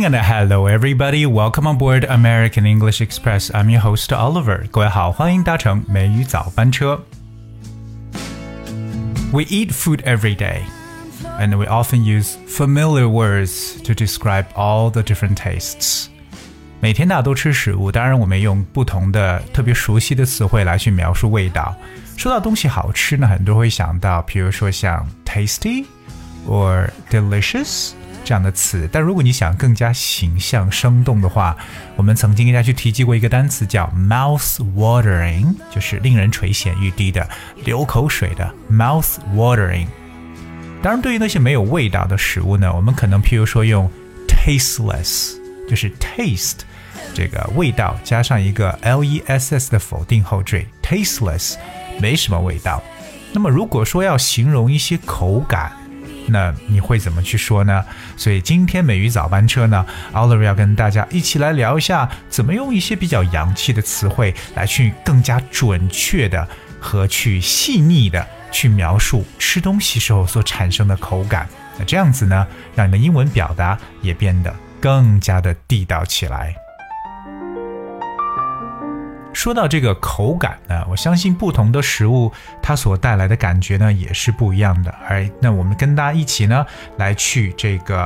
[0.00, 1.26] morning and hello everybody.
[1.26, 3.50] Welcome on board American English Express.
[3.52, 4.66] I'm your host Oliver.
[4.70, 6.98] 各位好，欢迎搭乘美语早班车。
[9.30, 10.60] We eat food every day,
[11.38, 16.06] and we often use familiar words to describe all the different tastes.
[16.80, 21.76] 每天大家都吃食物，当然我们用不同的特别熟悉的词汇来去描述味道。
[22.16, 25.84] 说到东西好吃呢，很多会想到，比如说像 tasty
[26.48, 27.90] or delicious。
[28.31, 31.53] 这样的词，但如果你想更加形象生动的话，
[31.97, 37.27] 我们曾经跟大家去提及过一个单词叫 mouth watering，就是令人垂涎欲滴的、
[37.65, 39.87] 流口水的 mouth watering。
[40.81, 43.91] 当然，对于那些没有味道的食物呢，我们可能譬如说用
[44.29, 45.33] tasteless，
[45.69, 46.59] 就是 taste
[47.13, 51.55] 这个味道加上一个 l e s s 的否定后缀，tasteless
[51.99, 52.81] 没什么味道。
[53.33, 55.73] 那么如果说要形容一些口感，
[56.27, 57.83] 那你会怎么去说呢？
[58.15, 66.47] 所以今天美语早班车呢，Oliver 要跟大家一起来聊一下，怎么用一些比较洋气的词汇来去更加准确的
[66.79, 71.47] 和去细腻的去描述吃东西时候所产生的口感。
[71.77, 76.55] 那这样子呢，让你的英文表达也变得更加的地道起来。
[79.41, 84.93] 说到这个口感呢，我相信不同的食物它所带来的感觉呢也是不一样的。
[85.09, 86.63] 而那我们跟大家一起呢
[86.97, 88.03] 来去这个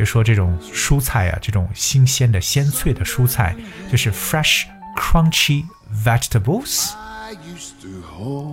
[0.00, 3.56] 如说这种蔬菜啊，这种新鲜的鲜脆的蔬菜，
[3.90, 4.64] 就是 fresh
[4.96, 5.64] crunchy
[6.04, 6.92] vegetables。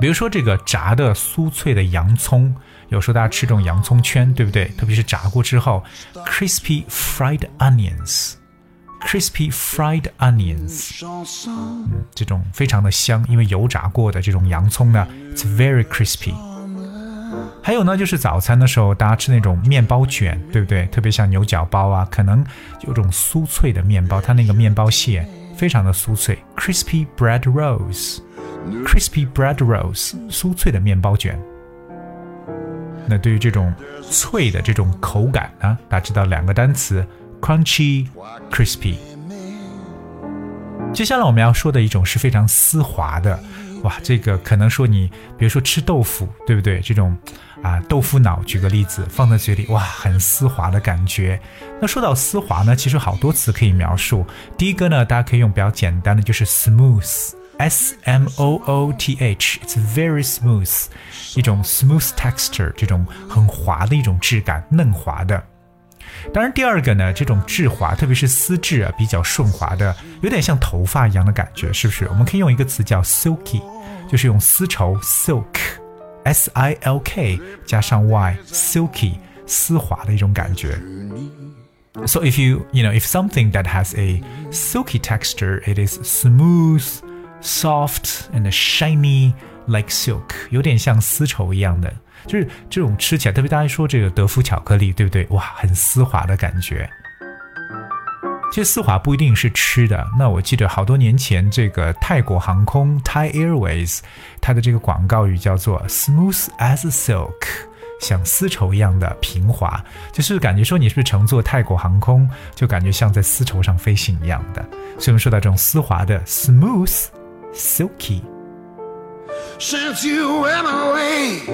[0.00, 2.52] 比如说这个炸的酥脆的洋葱，
[2.88, 4.64] 有时候大家吃这种洋葱圈，对不对？
[4.76, 5.84] 特别是炸过之后
[6.26, 8.32] ，crispy fried onions。
[9.06, 11.04] Crispy fried onions，
[11.48, 16.32] 嗯，这种非常的香，因为油炸过的这种洋葱呢，it's very crispy。
[17.62, 20.86] 还有呢，就是早餐的时候，大家吃那种面包卷，对不对？
[20.86, 22.44] 特别像牛角包啊，可能
[22.86, 25.26] 有种酥脆的面包，它那个面包屑
[25.56, 31.38] 非常的酥脆，crispy bread rolls，crispy bread rolls，酥脆的面包卷。
[33.06, 37.06] 那对于这种脆的这种口感呢，大家知道两个单词。
[37.42, 38.06] Crunchy,
[38.50, 38.94] crispy。
[40.94, 43.38] 接下来我们要说的一种是非常丝滑的，
[43.82, 46.80] 哇，这个可能说你，比如说吃豆腐，对不对？
[46.80, 47.16] 这种
[47.62, 51.40] 啊豆腐脑，举个例子，放在嘴里，哇，很丝滑的感觉。
[51.80, 54.24] 那说到丝滑呢，其实好多词可以描述。
[54.56, 60.86] 第一个呢，大家可以用比较简单的，就是 smooth，s m o o t h，it's very smooth，
[61.34, 65.42] 一种 smooth texture，这种很滑的一种质感，嫩滑的。
[66.32, 72.06] 当然，第二个呢，这种质滑，特别是丝质啊，比较顺滑的，有点像头发一样的感觉，是不是？
[72.08, 73.62] 我们可以用一个词叫 silky，
[74.08, 79.14] 就是用丝绸 silk，s i l k 加上 y，silky，
[79.46, 80.78] 丝滑的一种感觉。
[82.06, 86.82] So if you you know if something that has a silky texture, it is smooth,
[87.42, 89.34] soft and shiny
[89.66, 91.92] like silk，有点像丝绸一样的。
[92.26, 95.26] 就是这种吃起来，特别大家说这个德芙巧克力，对不对？
[95.30, 96.88] 哇，很丝滑的感觉。
[98.52, 100.06] 其实丝滑不一定是吃的。
[100.18, 104.00] 那我记得好多年前，这个泰国航空 Thai Airways
[104.42, 107.32] 它的这个广告语叫做 “smooth as silk”，
[107.98, 109.82] 像丝绸一样的平滑，
[110.12, 114.62] 就是感觉说你是不是乘坐泰国航空，就感觉像在丝绸上飞行一样的。
[114.98, 117.06] 所以我们说到这种丝滑的 “smooth
[117.54, 118.20] silky”。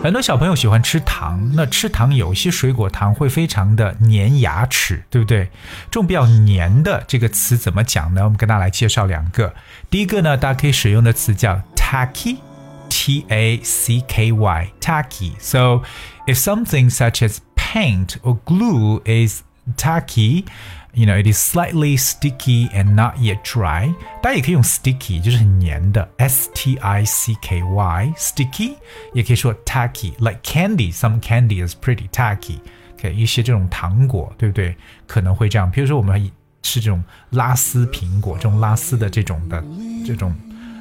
[0.02, 5.44] 很多小朋友喜欢吃糖，那吃糖有些水果糖会非常的粘牙齿，对不对？
[5.92, 8.24] 这种比较粘的这个词怎么讲呢？
[8.24, 9.54] 我们跟大家来介绍两个。
[9.88, 15.83] 第一个呢，大家可以使用的词叫 tacky，t a c k y，tacky。So
[16.25, 19.43] if something such as paint or glue is
[19.75, 23.93] tacky。you know, it is slightly sticky and not yet dry。
[24.19, 28.73] 大家也可以用 sticky，就是很黏的，s t i c k y，sticky，
[29.13, 34.75] 也可以说 tacky，like candy。Some candy is pretty tacky。OK，一些这种糖果，对不对？
[35.05, 35.69] 可能会这样。
[35.69, 36.31] 比如说我们
[36.63, 39.63] 吃这种拉丝苹果，这种拉丝的这种的
[40.03, 40.35] 这种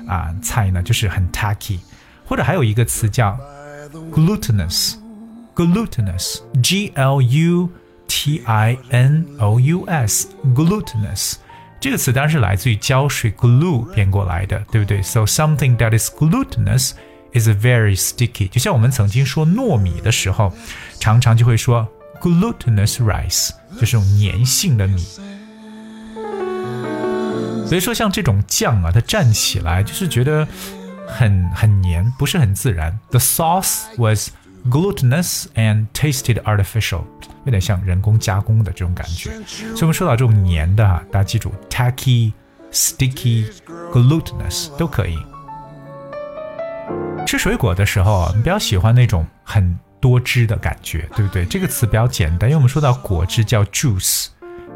[0.08, 1.78] 啊菜呢，就是很 tacky。
[2.24, 3.38] 或者还有一个词叫
[4.12, 11.34] glutinous，glutinous，g l u。T I N O U S，glutinous
[11.80, 15.02] 这个词当然是来自于胶水 glue 变过来的，对不对？
[15.02, 16.92] So something that is glutinous
[17.32, 18.48] is very sticky。
[18.48, 20.52] 就像我们曾经说糯米的时候，
[21.00, 21.88] 常常就会说
[22.20, 25.04] glutinous rice，就是种粘性的米。
[27.67, 30.47] 所以说，像这种酱啊，它蘸起来就是觉得
[31.07, 32.97] 很很黏，不是很自然。
[33.09, 34.29] The sauce was
[34.69, 37.03] glutinous and tasted artificial。
[37.45, 42.33] 有点像人工加工的这种感觉，所以我们说到这种黏的哈，大家记住，tacky、
[42.71, 43.47] sticky、
[43.91, 45.17] glutinous 都可以。
[47.25, 51.45] 吃水果的时候啊，你比较喜欢那种很多汁的感觉，对不对？
[51.45, 54.27] 这个词比较简单，因为我们说到果汁叫 juice，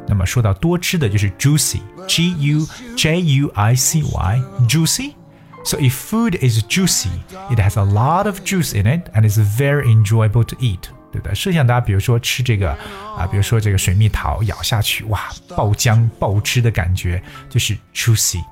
[0.09, 2.67] 那么说到多汁的就是 juicy，G U
[2.97, 7.11] J U I C Y，juicy。So if food is juicy,
[7.51, 10.89] it has a lot of juice in it and is very enjoyable to eat.
[11.13, 12.71] 对的，设想大家比如说吃这个
[13.17, 18.43] 啊，比如说这个水蜜桃，咬下去哇，爆浆爆汁的感觉就是 juicy。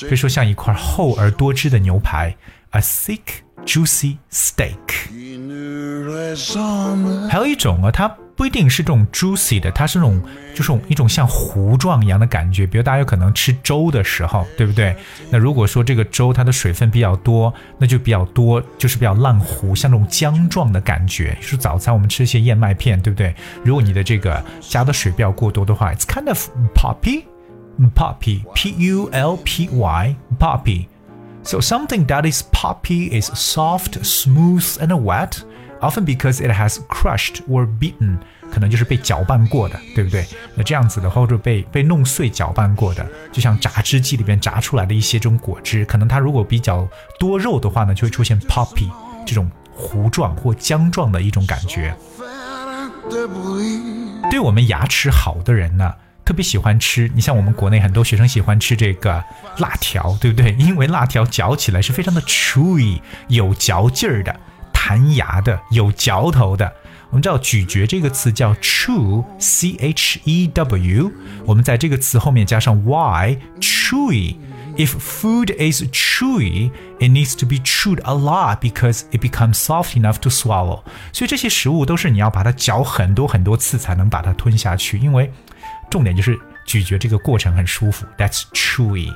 [0.00, 2.36] 比如说像一块厚而多汁的牛排，
[2.70, 3.20] a thick
[3.66, 4.78] juicy steak。
[7.28, 8.16] 还有一种啊，它。
[8.39, 10.21] 不一定是这种 juicy 的，它是那种
[10.55, 12.65] 就是一种像糊状一样的感觉。
[12.65, 14.95] 比如大家有可能吃粥的时候，对不对？
[15.29, 21.37] 那如果说这个粥它的水分比较多，那就比较多，就是比较烂糊，像这种浆状的感觉。
[21.41, 23.35] 是早餐我们吃一些燕麦片，对不对？
[23.61, 30.85] 如果你的这个加的水比较过多的话，it's kind of poppy，poppy，p u l p y，poppy。
[31.43, 35.39] So something that is poppy is soft, smooth, and wet.
[35.81, 38.17] Often because it has crushed or beaten，
[38.51, 40.25] 可能就是被搅拌过的，对不对？
[40.55, 46.85] 那这样子的话，或者被被弄碎、搅拌过的，就像榨汁机里边榨出来的一些这种果汁，可能它如果比较
[47.17, 48.89] 多肉的话呢，就会出现 poppy
[49.25, 51.95] 这种糊状或浆状的一种感觉。
[54.29, 55.93] 对我们牙齿好的人呢，
[56.25, 57.09] 特别喜欢吃。
[57.15, 59.23] 你像我们国内很多学生喜欢吃这个
[59.59, 60.51] 辣条，对不对？
[60.59, 64.37] 因为辣条嚼起来是非常的 chewy，有嚼劲儿的。
[64.88, 66.72] 弹牙的，有嚼头的。
[67.10, 71.12] 我们知道咀嚼这个词叫 chew，c h e w。
[71.44, 79.94] 我们在这个词后面加上 y，chewy。If food is chewy, it needs to be chewed a lot because it becomes soft
[79.94, 80.82] enough to swallow。
[81.12, 85.32] 所以这些食物都是你要把它嚼很多很多次才能把它吞下去，因为
[85.88, 86.36] 重点就是
[86.66, 88.04] 咀嚼这个过程很舒服。
[88.18, 89.14] That's chewy。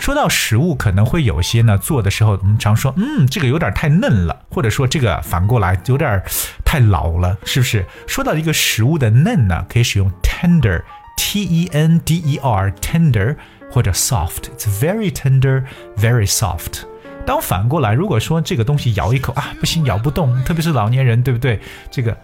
[0.00, 6.20] 说到食物，可能会有些呢做的时候，我们常说，嗯，这个有点太嫩了，或者说这个反过来有点
[6.64, 7.84] 太老了，是不是？
[8.06, 13.36] 说到一个食物的嫩呢，可以使用 tender，t e n d e r，tender，
[13.70, 16.84] 或者 soft，it's very tender，very soft。
[17.26, 21.60] 当反过来，如果说这个东西咬一口啊，不行，咬不动，特别是老年人，对不对？
[21.90, 22.16] 这个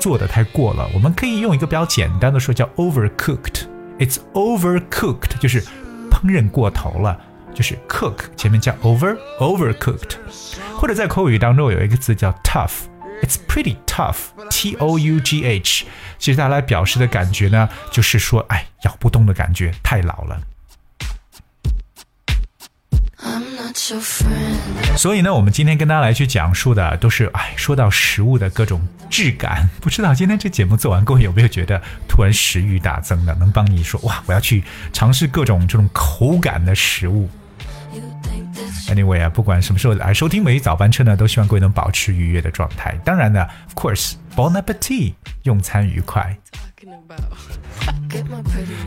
[0.00, 5.64] 做的太过了，我们可以用一个比较简单的说，叫 overcooked，it's overcooked，就是。
[6.10, 7.18] 烹饪过头了，
[7.54, 10.16] 就是 cook 前面加 over overcooked，
[10.76, 15.86] 或者在口语当中有一个字叫 tough，it's pretty tough，t o u g h，
[16.18, 20.40] 其实它来表示的感觉呢，就是说哎咬不动的感觉，太老了。
[24.96, 29.68] 所以呢，我们今天跟大家来去讲述的都是，哎，说到食物的各种质感。
[29.80, 33.34] 不知道今天这节目做完，各位有没有觉得突然食欲大增的？
[33.36, 34.62] 能帮你说，哇，我要去
[34.92, 37.28] 尝试各种这种口感的食物。
[38.88, 42.98] Anyway 啊，不管什么时候来收听每一早班车呢，都希望各位能保持愉悦的状态。
[43.04, 46.36] 当然呢，Of course，Bon appetit，用餐愉快。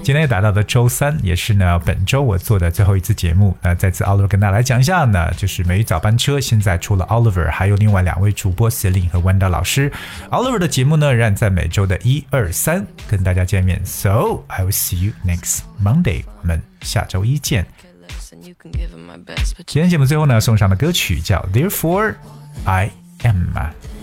[0.04, 3.56] 今天也达到的周三，也是呢本周我做的最后一次节目。
[3.62, 9.92] 那再次 Oliver 跟大家来讲一下呢，就是每日早班车现在除了 Oliver，还有另外两位主播 Celine 和 Wanda 老师。
[10.32, 13.80] Oliver 的节目呢仍然在每周的一二三跟大家见面。
[13.86, 16.24] So I will see you next Monday。
[16.42, 17.66] 我们下周一见。
[19.68, 22.16] 今天节目最后呢送上的歌曲叫 Therefore
[22.66, 22.90] I
[23.24, 24.03] Am。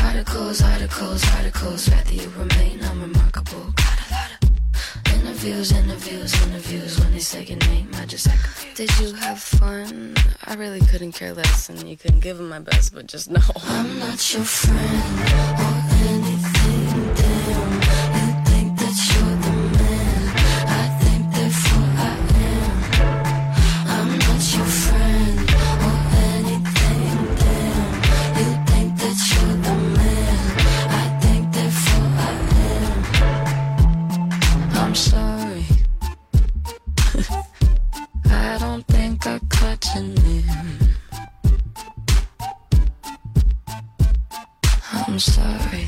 [0.00, 1.88] articles, articles, articles.
[1.88, 3.72] Rather you remain unremarkable.
[3.76, 7.00] Got a lot of interviews, interviews, interviews.
[7.00, 8.76] When they say your name, I just act confused.
[8.76, 10.14] Did you have fun?
[10.44, 13.40] I really couldn't care less, and you couldn't give them my best, but just know
[13.64, 15.81] I'm not your friend
[44.92, 45.86] I'm sorry.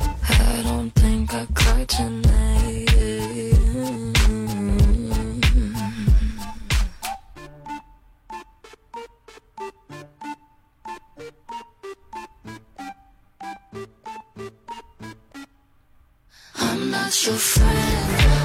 [0.00, 1.46] I don't think I.
[16.60, 18.37] I'm not your friend.